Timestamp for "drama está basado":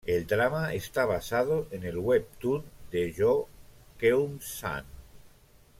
0.25-1.67